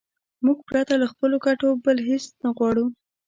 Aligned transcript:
موږ 0.45 0.57
پرته 0.69 0.93
له 1.01 1.07
خپلو 1.11 1.35
ګټو 1.45 1.67
بل 1.85 1.97
هېڅ 2.09 2.25
نه 2.43 2.49
غواړو. 2.57 2.85